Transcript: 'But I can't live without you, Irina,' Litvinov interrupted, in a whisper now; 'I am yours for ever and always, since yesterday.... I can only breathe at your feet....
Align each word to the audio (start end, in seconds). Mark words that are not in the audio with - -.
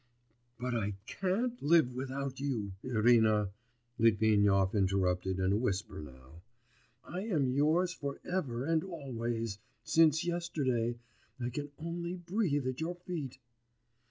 'But 0.57 0.73
I 0.73 0.95
can't 1.05 1.61
live 1.61 1.93
without 1.93 2.39
you, 2.39 2.71
Irina,' 2.81 3.51
Litvinov 3.99 4.73
interrupted, 4.73 5.37
in 5.37 5.53
a 5.53 5.57
whisper 5.57 5.99
now; 6.01 6.41
'I 7.03 7.21
am 7.27 7.51
yours 7.51 7.93
for 7.93 8.19
ever 8.25 8.65
and 8.65 8.83
always, 8.83 9.59
since 9.83 10.25
yesterday.... 10.25 10.97
I 11.39 11.51
can 11.51 11.69
only 11.77 12.15
breathe 12.15 12.65
at 12.65 12.81
your 12.81 12.95
feet.... 12.95 13.37